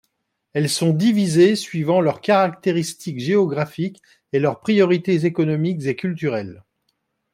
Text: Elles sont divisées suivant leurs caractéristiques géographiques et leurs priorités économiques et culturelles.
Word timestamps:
Elles 0.53 0.67
sont 0.71 0.93
divisées 0.93 1.55
suivant 1.55 2.01
leurs 2.01 2.21
caractéristiques 2.21 3.19
géographiques 3.19 4.01
et 4.33 4.39
leurs 4.39 4.59
priorités 4.61 5.25
économiques 5.27 5.85
et 5.85 5.95
culturelles. 5.95 6.63